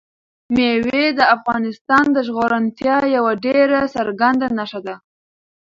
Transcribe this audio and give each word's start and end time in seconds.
مېوې 0.53 1.03
د 1.19 1.21
افغانستان 1.35 2.05
د 2.11 2.17
زرغونتیا 2.27 2.97
یوه 3.15 3.33
ډېره 3.45 3.79
څرګنده 3.95 4.47
نښه 4.57 4.79
ده. 4.85 4.95